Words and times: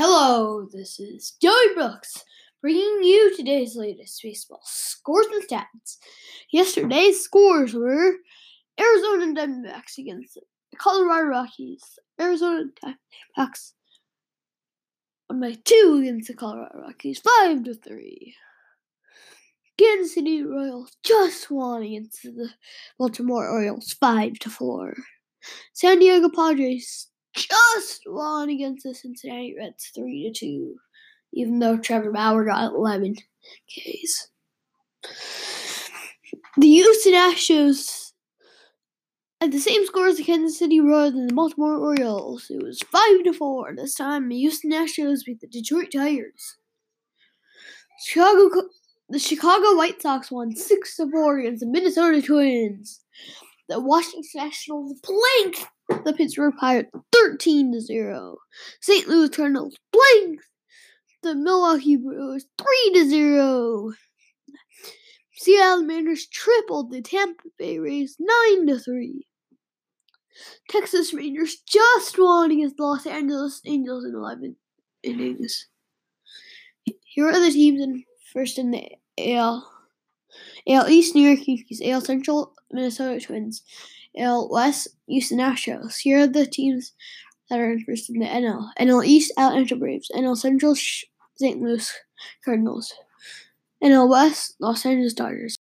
Hello, 0.00 0.64
this 0.72 1.00
is 1.00 1.32
Joey 1.42 1.74
Brooks 1.74 2.22
bringing 2.60 3.02
you 3.02 3.36
today's 3.36 3.74
latest 3.74 4.22
baseball 4.22 4.60
scores 4.62 5.26
and 5.26 5.42
stats. 5.42 5.96
Yesterday's 6.52 7.20
scores 7.20 7.74
were 7.74 8.12
Arizona 8.78 9.34
Diamondbacks 9.34 9.98
against 9.98 10.34
the 10.34 10.76
Colorado 10.76 11.26
Rockies. 11.26 11.82
Arizona 12.20 12.66
Diamondbacks 12.80 13.72
won 15.28 15.40
by 15.40 15.56
two 15.64 15.98
against 16.00 16.28
the 16.28 16.34
Colorado 16.34 16.78
Rockies, 16.78 17.18
five 17.18 17.64
to 17.64 17.74
three. 17.74 18.36
Kansas 19.76 20.14
City 20.14 20.44
Royals 20.44 20.96
just 21.02 21.50
won 21.50 21.82
against 21.82 22.22
the 22.22 22.50
Baltimore 23.00 23.48
Orioles, 23.48 23.96
five 23.98 24.34
to 24.34 24.48
four. 24.48 24.94
San 25.72 25.98
Diego 25.98 26.28
Padres 26.28 27.07
just 27.38 28.02
won 28.06 28.50
against 28.50 28.84
the 28.84 28.94
Cincinnati 28.94 29.54
Reds 29.58 29.90
three 29.94 30.30
to 30.32 30.38
two, 30.38 30.76
even 31.32 31.58
though 31.58 31.78
Trevor 31.78 32.12
Bauer 32.12 32.44
got 32.44 32.72
eleven 32.72 33.14
Ks. 33.68 34.28
The 36.56 36.66
Houston 36.66 37.12
Astros 37.12 38.12
had 39.40 39.52
the 39.52 39.60
same 39.60 39.86
score 39.86 40.08
as 40.08 40.16
the 40.16 40.24
Kansas 40.24 40.58
City 40.58 40.80
Royals 40.80 41.14
and 41.14 41.30
the 41.30 41.34
Baltimore 41.34 41.76
Orioles. 41.76 42.46
It 42.50 42.62
was 42.62 42.80
five 42.90 43.22
to 43.24 43.32
four. 43.32 43.72
This 43.74 43.94
time, 43.94 44.28
the 44.28 44.36
Houston 44.36 44.72
Astros 44.72 45.24
beat 45.24 45.40
the 45.40 45.46
Detroit 45.46 45.92
Tigers. 45.92 46.56
Chicago, 48.04 48.62
the 49.08 49.18
Chicago 49.18 49.76
White 49.76 50.02
Sox 50.02 50.30
won 50.30 50.54
six 50.56 50.96
to 50.96 51.08
four 51.10 51.38
against 51.38 51.60
the 51.60 51.66
Minnesota 51.66 52.20
Twins. 52.20 53.00
The 53.68 53.80
Washington 53.80 54.30
Nationals 54.34 54.98
blanked 55.00 55.66
the 56.04 56.14
Pittsburgh 56.14 56.54
Pirates 56.58 56.90
13 57.12 57.72
to 57.72 57.80
0. 57.80 58.38
St. 58.80 59.06
Louis 59.06 59.28
Cardinals 59.28 59.76
blank 59.92 60.40
the 61.22 61.34
Milwaukee 61.34 61.96
Brewers 61.96 62.46
3 62.56 62.90
to 62.94 63.08
0. 63.08 63.92
Seattle 65.34 65.84
Mariners 65.84 66.26
tripled 66.26 66.90
the 66.90 67.02
Tampa 67.02 67.44
Bay 67.58 67.78
Rays 67.78 68.16
9 68.18 68.66
to 68.68 68.78
3. 68.78 69.26
Texas 70.70 71.12
Rangers 71.12 71.58
just 71.66 72.18
won 72.18 72.50
against 72.50 72.76
the 72.76 72.84
Los 72.84 73.06
Angeles 73.06 73.60
Angels 73.66 74.04
in 74.04 74.14
11 74.14 74.56
innings. 75.02 75.66
Here 76.84 77.28
are 77.28 77.40
the 77.40 77.50
teams 77.50 77.82
in 77.82 78.04
first 78.32 78.58
in 78.58 78.70
the 78.70 78.88
AL. 79.18 79.77
AL 80.68 80.88
East, 80.88 81.14
New 81.14 81.26
York 81.26 81.46
Yankees. 81.46 81.80
AL 81.82 82.02
Central, 82.02 82.54
Minnesota 82.70 83.24
Twins. 83.24 83.62
AL 84.18 84.50
West, 84.50 84.88
Houston 85.06 85.38
Astros. 85.38 85.98
Here 85.98 86.20
are 86.20 86.26
the 86.26 86.46
teams 86.46 86.92
that 87.48 87.58
are 87.58 87.70
in 87.72 87.82
first 87.84 88.10
in 88.10 88.18
the 88.18 88.26
NL. 88.26 88.68
NL 88.78 89.06
East, 89.06 89.32
Atlanta 89.38 89.76
Braves. 89.76 90.10
NL 90.14 90.36
Central, 90.36 90.74
St. 90.74 91.60
Louis 91.60 91.92
Cardinals. 92.44 92.92
NL 93.82 94.10
West, 94.10 94.56
Los 94.60 94.84
Angeles 94.84 95.14
Dodgers. 95.14 95.56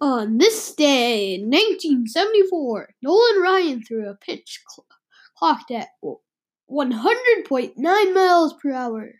On 0.00 0.36
this 0.36 0.74
day 0.74 1.36
in 1.36 1.48
1974, 1.48 2.90
Nolan 3.00 3.40
Ryan 3.40 3.82
threw 3.82 4.06
a 4.06 4.14
pitch 4.14 4.60
cl- 4.68 4.86
clocked 5.34 5.70
at 5.70 5.88
100.9 6.70 7.74
miles 7.76 8.52
per 8.54 8.72
hour. 8.72 9.10